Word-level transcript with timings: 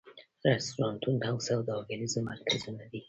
رستورانتونه 0.49 1.25
او 1.31 1.37
سوداګریز 1.49 2.13
مرکزونه 2.29 2.83
دي. 2.91 2.99